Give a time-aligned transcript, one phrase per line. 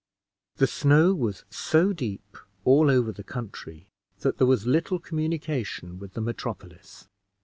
[0.55, 6.13] The snow was so deep all over the country that there was little communication with
[6.13, 7.07] the metropolis.